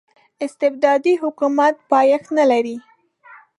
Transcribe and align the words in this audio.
استبدادي 0.45 1.13
حکومت 1.23 1.73
پایښت 1.91 2.27
نلري. 2.37 2.77